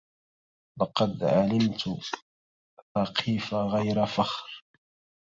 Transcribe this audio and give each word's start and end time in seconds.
لقد 0.81 1.23
علمت 1.23 1.83
ثقيف 2.95 3.53
غير 3.53 4.05
فخر 4.05 4.63